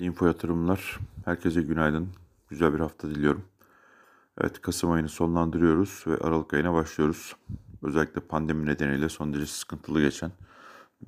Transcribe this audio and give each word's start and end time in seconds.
Linfo 0.00 0.26
yatırımlar. 0.26 0.98
Herkese 1.24 1.62
günaydın. 1.62 2.08
Güzel 2.48 2.74
bir 2.74 2.80
hafta 2.80 3.10
diliyorum. 3.10 3.44
Evet 4.40 4.60
Kasım 4.60 4.90
ayını 4.90 5.08
sonlandırıyoruz 5.08 6.04
ve 6.06 6.16
Aralık 6.16 6.54
ayına 6.54 6.74
başlıyoruz. 6.74 7.36
Özellikle 7.82 8.20
pandemi 8.20 8.66
nedeniyle 8.66 9.08
son 9.08 9.32
derece 9.32 9.46
sıkıntılı 9.46 10.00
geçen 10.00 10.32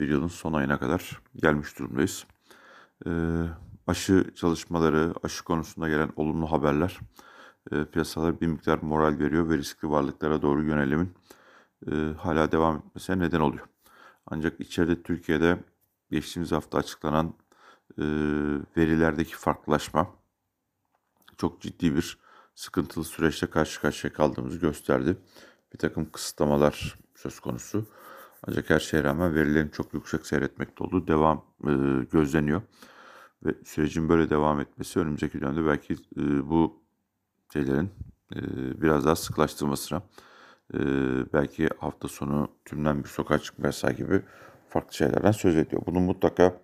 bir 0.01 0.09
yılın 0.09 0.29
son 0.29 0.53
ayına 0.53 0.79
kadar 0.79 1.21
gelmiş 1.37 1.79
durumdayız. 1.79 2.27
Ee, 3.07 3.45
aşı 3.87 4.35
çalışmaları, 4.35 5.15
aşı 5.23 5.45
konusunda 5.45 5.89
gelen 5.89 6.11
olumlu 6.17 6.53
haberler 6.53 6.99
e, 7.73 7.85
piyasalara 7.85 8.41
bir 8.41 8.47
miktar 8.47 8.79
moral 8.83 9.19
veriyor 9.19 9.51
ve 9.51 9.59
riskli 9.59 9.91
varlıklara 9.91 10.43
doğru 10.43 10.65
yönelimin 10.65 11.15
e, 11.91 11.95
hala 12.19 12.53
devam 12.53 12.77
etmesine 12.77 13.19
neden 13.19 13.41
oluyor. 13.41 13.67
Ancak 14.27 14.61
içeride 14.61 15.03
Türkiye'de 15.03 15.59
geçtiğimiz 16.11 16.53
hafta 16.53 16.79
açıklanan 16.79 17.27
e, 17.27 17.48
verilerdeki 18.77 19.37
farklılaşma 19.37 20.15
çok 21.37 21.61
ciddi 21.61 21.97
bir 21.97 22.19
sıkıntılı 22.55 23.05
süreçte 23.05 23.47
karşı 23.47 23.81
karşıya 23.81 24.13
kaldığımızı 24.13 24.59
gösterdi. 24.59 25.17
Bir 25.73 25.79
takım 25.79 26.11
kısıtlamalar 26.11 26.99
söz 27.15 27.41
konusu. 27.41 27.87
Ancak 28.47 28.71
her 28.71 28.81
şeye 28.81 29.05
rağmen 29.05 29.35
verilerin 29.35 29.69
çok 29.69 29.95
yüksek 29.95 30.27
seyretmekte 30.27 30.85
olduğu 30.85 31.07
devam 31.07 31.45
e, 31.65 31.73
gözleniyor. 32.13 32.63
Ve 33.45 33.55
sürecin 33.65 34.09
böyle 34.09 34.31
devam 34.31 34.61
etmesi 34.61 35.01
önümüzdeki 35.01 35.41
dönemde 35.41 35.67
belki 35.67 35.93
e, 36.17 36.49
bu 36.51 36.83
şeylerin 37.53 37.91
e, 38.35 38.41
biraz 38.83 39.05
daha 39.05 39.17
sıklaştırmasına 39.17 40.03
e, 40.75 40.79
belki 41.33 41.69
hafta 41.79 42.09
sonu 42.09 42.49
tümden 42.65 43.05
bir 43.05 43.09
sokağa 43.09 43.39
çıkma 43.39 43.67
yasağı 43.67 43.93
gibi 43.93 44.23
farklı 44.69 44.95
şeylerden 44.95 45.33
söz 45.33 45.57
ediyor. 45.57 45.83
Bunun 45.87 46.03
mutlaka 46.03 46.61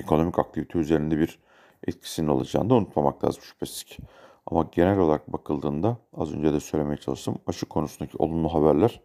ekonomik 0.00 0.38
aktivite 0.38 0.78
üzerinde 0.78 1.18
bir 1.18 1.38
etkisinin 1.86 2.28
olacağını 2.28 2.70
da 2.70 2.74
unutmamak 2.74 3.24
lazım 3.24 3.42
şüphesiz 3.42 3.84
ki. 3.84 4.02
Ama 4.46 4.68
genel 4.72 4.98
olarak 4.98 5.32
bakıldığında 5.32 5.96
az 6.16 6.34
önce 6.34 6.52
de 6.52 6.60
söylemeye 6.60 6.96
çalıştım 6.96 7.38
aşı 7.46 7.66
konusundaki 7.66 8.16
olumlu 8.16 8.54
haberler 8.54 9.00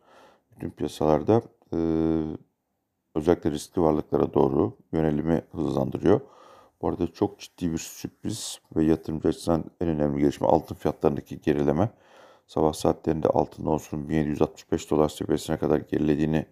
bütün 0.52 0.70
piyasalarda 0.70 1.42
e, 1.73 1.78
özellikle 3.16 3.52
riskli 3.52 3.81
varlıklara 3.81 4.33
doğru 4.33 4.78
yönelimi 4.92 5.42
hızlandırıyor. 5.52 6.22
Bu 6.81 6.89
arada 6.89 7.14
çok 7.14 7.39
ciddi 7.39 7.72
bir 7.72 7.77
sürpriz 7.77 8.59
ve 8.75 8.83
yatırımcı 8.83 9.27
açısından 9.27 9.64
en 9.81 9.88
önemli 9.88 10.20
gelişme 10.20 10.48
altın 10.48 10.75
fiyatlarındaki 10.75 11.42
gerileme. 11.42 11.89
Sabah 12.48 12.73
saatlerinde 12.73 13.27
altın 13.27 13.66
onsunun 13.66 14.09
1765 14.09 14.92
dolar 14.92 15.09
seviyesine 15.09 15.58
kadar 15.58 15.80
gerilediğini 15.80 16.45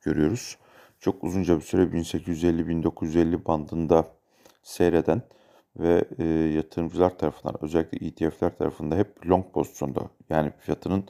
görüyoruz. 0.00 0.58
Çok 1.00 1.24
uzunca 1.24 1.56
bir 1.56 1.62
süre 1.62 1.82
1850-1950 1.82 3.44
bandında 3.44 4.08
seyreden 4.62 5.22
ve 5.76 6.04
e, 6.18 6.24
yatırımcılar 6.26 7.18
tarafından 7.18 7.54
özellikle 7.64 8.06
ETF'ler 8.06 8.58
tarafından 8.58 8.96
hep 8.96 9.26
long 9.26 9.52
pozisyonda 9.52 10.00
yani 10.30 10.52
fiyatının 10.58 11.04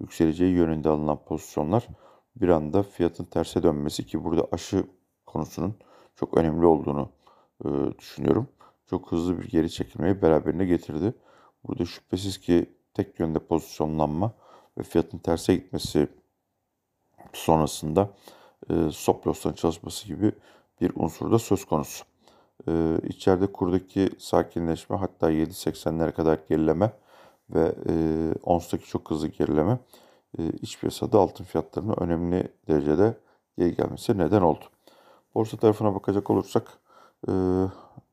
yükseleceği 0.00 0.54
yönünde 0.54 0.88
alınan 0.88 1.24
pozisyonlar 1.24 1.88
bir 2.36 2.48
anda 2.48 2.82
fiyatın 2.82 3.24
terse 3.24 3.62
dönmesi 3.62 4.06
ki 4.06 4.24
burada 4.24 4.48
aşı 4.52 4.84
konusunun 5.26 5.74
çok 6.16 6.36
önemli 6.36 6.66
olduğunu 6.66 7.10
e, 7.64 7.68
düşünüyorum. 7.98 8.48
Çok 8.86 9.12
hızlı 9.12 9.38
bir 9.38 9.48
geri 9.48 9.70
çekilmeyi 9.70 10.22
beraberinde 10.22 10.64
getirdi. 10.64 11.14
Burada 11.64 11.84
şüphesiz 11.84 12.38
ki 12.38 12.74
tek 12.94 13.20
yönde 13.20 13.38
pozisyonlanma 13.38 14.34
ve 14.78 14.82
fiyatın 14.82 15.18
terse 15.18 15.54
gitmesi 15.54 16.08
sonrasında 17.32 18.14
e, 18.70 18.90
stop 18.92 19.56
çalışması 19.56 20.06
gibi 20.06 20.32
bir 20.80 20.92
unsur 20.94 21.32
da 21.32 21.38
söz 21.38 21.64
konusu. 21.64 22.04
E, 22.68 22.98
içeride 23.08 23.52
kurdaki 23.52 24.10
sakinleşme 24.18 24.96
hatta 24.96 25.30
7.80'lere 25.32 26.12
kadar 26.12 26.38
gerileme 26.48 26.92
ve 27.50 27.74
e, 27.88 27.92
ons'taki 28.42 28.86
çok 28.86 29.10
hızlı 29.10 29.28
gerileme 29.28 29.78
e, 30.38 30.48
iç 30.48 30.80
piyasada 30.80 31.18
altın 31.18 31.44
fiyatlarının 31.44 31.94
önemli 32.00 32.48
derecede 32.68 33.14
geri 33.58 33.76
gelmesi 33.76 34.18
neden 34.18 34.42
oldu. 34.42 34.64
Borsa 35.34 35.56
tarafına 35.56 35.94
bakacak 35.94 36.30
olursak 36.30 36.78
e, 37.28 37.32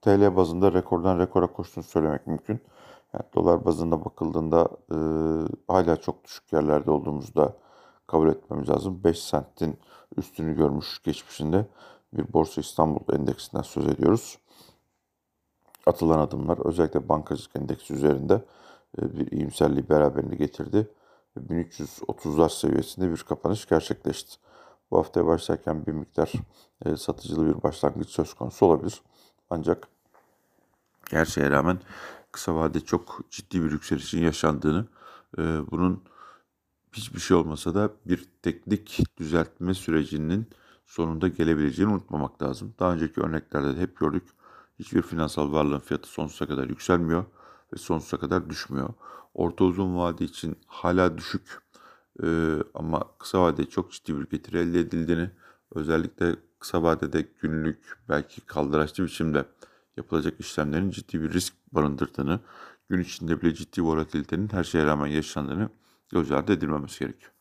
TL 0.02 0.36
bazında 0.36 0.74
rekordan 0.74 1.20
rekora 1.20 1.48
koştuğunu 1.48 1.84
söylemek 1.84 2.28
mümkün. 2.28 2.60
Yani 3.14 3.24
dolar 3.36 3.66
bazında 3.66 4.06
bakıldığında 4.06 4.70
e, 4.92 4.98
hala 5.68 5.98
çok 5.98 6.24
düşük 6.24 6.54
yerlerde 6.54 6.92
olduğumuzu 6.92 7.36
da 7.36 7.54
kabul 8.08 8.30
etmemiz 8.30 8.70
lazım. 8.70 9.04
5 9.04 9.20
sentin 9.20 9.80
üstünü 10.18 10.56
görmüş 10.56 11.02
geçmişinde 11.04 11.68
bir 12.14 12.34
Borsa 12.34 12.62
İstanbul 12.62 13.14
endeksinden 13.14 13.64
söz 13.64 13.88
ediyoruz. 13.88 14.38
Atılan 15.86 16.20
adımlar 16.20 16.66
özellikle 16.66 17.10
bankacılık 17.10 17.56
endeksi 17.56 17.94
üzerinde 17.94 18.46
e, 19.02 19.18
bir 19.18 19.32
iyimserliği 19.32 19.90
beraberinde 19.90 20.36
getirdi. 20.36 20.88
1330'lar 21.38 22.50
seviyesinde 22.50 23.12
bir 23.12 23.18
kapanış 23.18 23.66
gerçekleşti. 23.66 24.36
Bu 24.92 24.98
haftaya 24.98 25.26
başlarken 25.26 25.86
bir 25.86 25.92
miktar 25.92 26.32
e, 26.86 26.98
satıcılı 26.98 27.48
bir 27.48 27.64
başlangıç 27.64 28.10
söz 28.10 28.34
konusu 28.34 28.66
olabilir. 28.66 29.02
Ancak 29.50 29.88
her 31.12 31.26
şeye 31.26 31.52
rağmen 31.52 31.80
kısa 32.32 32.56
vadede 32.56 32.80
çok 32.80 33.22
ciddi 33.30 33.64
bir 33.64 33.72
yükselişin 33.72 34.24
yaşandığını, 34.24 34.86
e, 35.38 35.42
bunun 35.72 36.04
hiçbir 36.98 37.20
şey 37.20 37.38
olmasa 37.38 37.76
da 37.76 37.92
bir 38.06 38.26
teknik 38.42 39.04
düzeltme 39.18 39.74
sürecinin 39.74 40.48
sonunda 40.86 41.28
gelebileceğini 41.28 41.94
unutmamak 41.94 42.44
lazım. 42.44 42.74
Daha 42.80 42.94
önceki 42.94 43.22
örneklerde 43.22 43.76
de 43.76 43.82
hep 43.82 44.00
gördük. 44.00 44.24
Hiçbir 44.80 45.02
finansal 45.02 45.52
varlığın 45.52 45.80
fiyatı 45.80 46.10
sonsuza 46.10 46.48
kadar 46.48 46.70
yükselmiyor 46.70 47.26
ve 47.74 47.78
sonsuza 47.78 48.18
kadar 48.18 48.50
düşmüyor. 48.50 48.90
Orta 49.34 49.64
uzun 49.64 49.98
vade 49.98 50.26
için 50.26 50.56
hala 50.68 51.18
düşük 51.18 51.66
ee, 52.24 52.58
ama 52.74 53.04
kısa 53.20 53.42
vadede 53.42 53.70
çok 53.70 53.92
ciddi 53.92 54.20
bir 54.20 54.30
getiri 54.30 54.58
elde 54.58 54.80
edildiğini, 54.80 55.30
özellikle 55.76 56.36
kısa 56.60 56.84
vadede 56.84 57.28
günlük 57.42 57.98
belki 58.10 58.42
kaldıraçlı 58.42 59.04
biçimde 59.04 59.46
yapılacak 59.98 60.40
işlemlerin 60.40 60.90
ciddi 60.90 61.22
bir 61.22 61.34
risk 61.34 61.54
barındırdığını, 61.72 62.40
gün 62.90 63.00
içinde 63.00 63.42
bile 63.42 63.54
ciddi 63.54 63.84
volatilitenin 63.84 64.50
her 64.52 64.64
şeye 64.64 64.86
rağmen 64.86 65.08
yaşandığını 65.08 65.70
göz 66.12 66.32
ardı 66.32 66.54
edilmemesi 66.54 67.00
gerekiyor. 67.00 67.32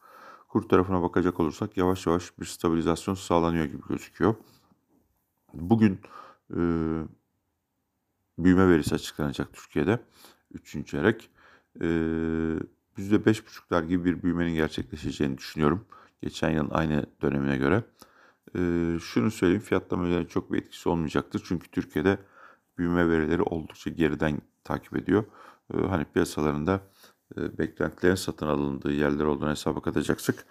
Kur 0.48 0.68
tarafına 0.68 1.02
bakacak 1.02 1.40
olursak 1.40 1.76
yavaş 1.76 2.06
yavaş 2.06 2.38
bir 2.38 2.44
stabilizasyon 2.44 3.14
sağlanıyor 3.14 3.64
gibi 3.64 3.82
gözüküyor. 3.88 4.34
Bugün 5.54 6.00
e, 6.50 6.58
büyüme 8.38 8.68
verisi 8.68 8.94
açıklanacak 8.94 9.52
Türkiye'de. 9.52 10.00
Üçüncü 10.52 10.86
çeyrek. 10.86 11.30
E, 11.80 11.84
%5,5'lar 12.98 13.86
gibi 13.86 14.04
bir 14.04 14.22
büyümenin 14.22 14.54
gerçekleşeceğini 14.54 15.38
düşünüyorum. 15.38 15.86
Geçen 16.22 16.50
yılın 16.50 16.70
aynı 16.70 17.06
dönemine 17.22 17.56
göre. 17.56 17.84
E, 18.56 18.58
şunu 19.00 19.30
söyleyeyim 19.30 19.62
fiyatlama 19.62 20.28
çok 20.28 20.52
bir 20.52 20.58
etkisi 20.58 20.88
olmayacaktır. 20.88 21.42
Çünkü 21.44 21.68
Türkiye'de 21.68 22.18
büyüme 22.78 23.08
verileri 23.08 23.42
oldukça 23.42 23.90
geriden 23.90 24.40
takip 24.64 24.96
ediyor. 24.96 25.24
E, 25.74 25.76
hani 25.78 26.04
piyasalarında 26.04 26.80
beklentilerin 27.36 28.14
satın 28.14 28.46
alındığı 28.46 28.92
yerler 28.92 29.24
olduğunu 29.24 29.50
hesaba 29.50 29.82
katacaksak 29.82 30.46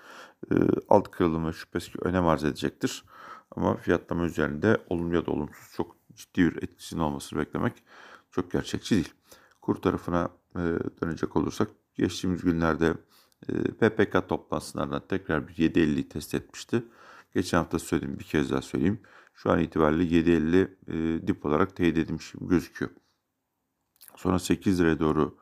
e, 0.51 0.55
alt 0.89 1.11
kırılımı 1.11 1.53
şüphesiz 1.53 1.93
ki 1.93 1.99
önem 2.01 2.27
arz 2.27 2.43
edecektir. 2.43 3.03
Ama 3.55 3.75
fiyatlama 3.75 4.25
üzerinde 4.25 4.77
olumlu 4.89 5.15
ya 5.15 5.25
da 5.25 5.31
olumsuz 5.31 5.73
çok 5.75 5.95
ciddi 6.13 6.41
bir 6.41 6.63
etkisinin 6.63 7.01
olmasını 7.01 7.39
beklemek 7.39 7.83
çok 8.31 8.51
gerçekçi 8.51 8.95
değil. 8.95 9.13
Kur 9.61 9.75
tarafına 9.75 10.29
e, 10.55 10.61
dönecek 11.01 11.35
olursak 11.35 11.69
geçtiğimiz 11.95 12.41
günlerde 12.41 12.93
PPK 13.79 14.29
toplantısından 14.29 15.01
tekrar 15.07 15.47
bir 15.47 15.53
7.50'yi 15.53 16.09
test 16.09 16.33
etmişti. 16.33 16.83
Geçen 17.33 17.57
hafta 17.57 17.79
söyledim 17.79 18.19
bir 18.19 18.23
kez 18.23 18.51
daha 18.51 18.61
söyleyeyim. 18.61 18.99
Şu 19.33 19.51
an 19.51 19.59
itibariyle 19.59 20.31
7.50 20.31 21.27
dip 21.27 21.45
olarak 21.45 21.75
teyit 21.75 21.97
edilmiş 21.97 22.31
gibi 22.31 22.47
gözüküyor. 22.47 22.91
Sonra 24.15 24.39
8 24.39 24.79
liraya 24.79 24.99
doğru 24.99 25.37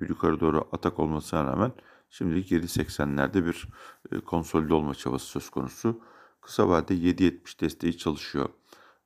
yukarı 0.00 0.40
doğru 0.40 0.68
atak 0.72 0.98
olmasına 0.98 1.44
rağmen 1.44 1.72
şimdilik 2.10 2.52
7.80'lerde 2.52 3.46
bir 3.46 3.68
e, 4.12 4.20
konsolide 4.20 4.74
olma 4.74 4.94
çabası 4.94 5.26
söz 5.26 5.50
konusu. 5.50 6.00
Kısa 6.40 6.68
vadede 6.68 6.94
7.70 6.94 7.60
desteği 7.60 7.98
çalışıyor. 7.98 8.48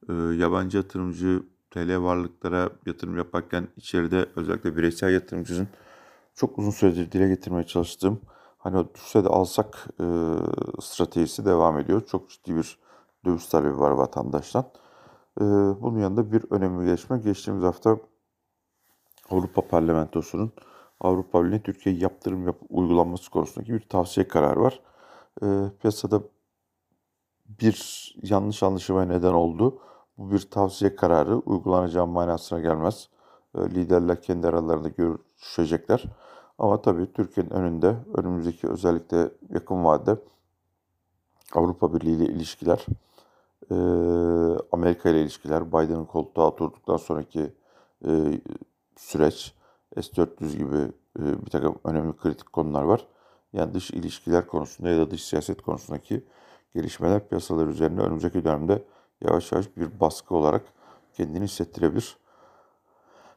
E, 0.08 0.12
yabancı 0.12 0.76
yatırımcı 0.76 1.42
TL 1.70 2.02
varlıklara 2.02 2.70
yatırım 2.86 3.16
yaparken 3.16 3.68
içeride 3.76 4.26
özellikle 4.36 4.76
bireysel 4.76 5.12
yatırımcının 5.12 5.68
çok 6.34 6.58
uzun 6.58 6.70
süredir 6.70 7.12
dile 7.12 7.28
getirmeye 7.28 7.66
çalıştığım 7.66 8.20
hani 8.58 8.76
o 8.76 8.94
düşse 8.94 9.24
de 9.24 9.28
alsak 9.28 9.86
e, 10.00 10.04
stratejisi 10.80 11.44
devam 11.44 11.78
ediyor. 11.78 12.06
Çok 12.06 12.30
ciddi 12.30 12.56
bir 12.56 12.78
döviz 13.24 13.48
talebi 13.48 13.78
var 13.78 13.90
vatandaştan. 13.90 14.64
E, 15.40 15.44
bunun 15.80 15.98
yanında 15.98 16.32
bir 16.32 16.44
önemli 16.50 16.86
gelişme 16.86 17.18
geçtiğimiz 17.18 17.64
hafta 17.64 17.98
Avrupa 19.30 19.68
Parlamentosu'nun 19.68 20.52
Avrupa 21.00 21.44
Birliği 21.44 21.62
Türkiye 21.62 21.94
yaptırım 21.96 22.46
yap 22.46 22.56
uygulanması 22.70 23.30
konusundaki 23.30 23.72
bir 23.72 23.80
tavsiye 23.80 24.28
kararı 24.28 24.60
var. 24.60 24.80
E, 25.42 25.46
piyasada 25.80 26.22
bir 27.48 28.14
yanlış 28.22 28.62
anlaşılmaya 28.62 29.06
neden 29.06 29.32
oldu. 29.32 29.78
bu 30.18 30.30
bir 30.32 30.40
tavsiye 30.50 30.96
kararı 30.96 31.36
uygulanacağı 31.36 32.06
manasına 32.06 32.60
gelmez. 32.60 33.08
E, 33.54 33.60
liderler 33.60 34.22
kendi 34.22 34.46
aralarında 34.46 34.88
görüşecekler. 34.88 36.04
Ama 36.58 36.82
tabii 36.82 37.12
Türkiye'nin 37.12 37.50
önünde 37.50 37.96
önümüzdeki 38.14 38.68
özellikle 38.68 39.30
yakın 39.50 39.84
vadede 39.84 40.20
Avrupa 41.54 41.94
Birliği 41.94 42.16
ile 42.16 42.24
ilişkiler, 42.24 42.86
e, 43.70 43.74
Amerika 44.72 45.08
ile 45.08 45.22
ilişkiler, 45.22 45.68
Biden'ın 45.68 46.04
koltuğa 46.04 46.46
oturduktan 46.46 46.96
sonraki 46.96 47.52
e, 48.06 48.40
süreç, 48.96 49.54
S-400 49.96 50.56
gibi 50.56 50.92
e, 51.18 51.46
bir 51.46 51.50
takım 51.50 51.78
önemli 51.84 52.16
kritik 52.16 52.52
konular 52.52 52.82
var. 52.82 53.06
Yani 53.52 53.74
dış 53.74 53.90
ilişkiler 53.90 54.46
konusunda 54.46 54.90
ya 54.90 54.98
da 54.98 55.10
dış 55.10 55.24
siyaset 55.24 55.62
konusundaki 55.62 56.24
gelişmeler 56.74 57.28
piyasalar 57.28 57.66
üzerinde 57.66 58.00
önümüzdeki 58.00 58.44
dönemde 58.44 58.84
yavaş 59.20 59.52
yavaş 59.52 59.76
bir 59.76 60.00
baskı 60.00 60.34
olarak 60.34 60.62
kendini 61.12 61.44
hissettirebilir. 61.44 62.16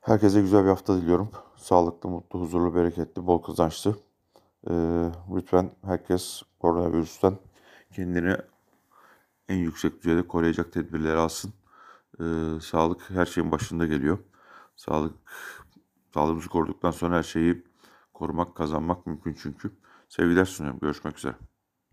Herkese 0.01 0.41
güzel 0.41 0.63
bir 0.63 0.69
hafta 0.69 0.97
diliyorum. 0.97 1.29
Sağlıklı, 1.55 2.09
mutlu, 2.09 2.41
huzurlu, 2.41 2.75
bereketli, 2.75 3.27
bol 3.27 3.37
kazançlı. 3.37 3.95
Ee, 4.69 5.09
lütfen 5.35 5.71
herkes 5.85 6.41
koronavirüsten 6.59 7.37
kendini 7.95 8.37
en 9.49 9.55
yüksek 9.57 10.03
düzeyde 10.03 10.27
koruyacak 10.27 10.73
tedbirleri 10.73 11.17
alsın. 11.17 11.53
Ee, 12.19 12.23
sağlık 12.61 13.09
her 13.09 13.25
şeyin 13.25 13.51
başında 13.51 13.85
geliyor. 13.85 14.17
Sağlık 14.75 15.13
sağlığımızı 16.13 16.49
koruduktan 16.49 16.91
sonra 16.91 17.17
her 17.17 17.23
şeyi 17.23 17.63
korumak, 18.13 18.55
kazanmak 18.55 19.07
mümkün 19.07 19.37
çünkü. 19.41 19.71
Sevgiler 20.09 20.45
sunuyorum. 20.45 20.79
Görüşmek 20.79 21.17
üzere. 21.17 21.50